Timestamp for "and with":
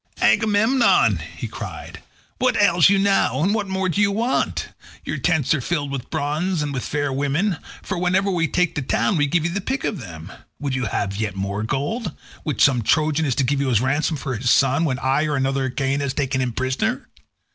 6.63-6.83